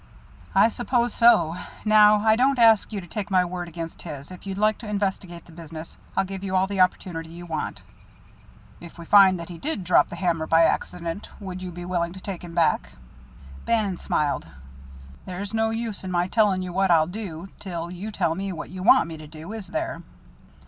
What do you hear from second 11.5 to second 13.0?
you be willing to take him back?"